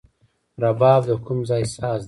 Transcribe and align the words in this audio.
رباب 0.61 1.01
د 1.09 1.11
کوم 1.25 1.39
ځای 1.49 1.63
ساز 1.75 1.97
دی؟ 1.99 1.99